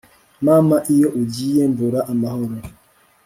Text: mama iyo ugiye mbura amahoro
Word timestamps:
mama 0.45 0.77
iyo 0.93 1.07
ugiye 1.21 1.63
mbura 1.71 1.99
amahoro 2.11 2.55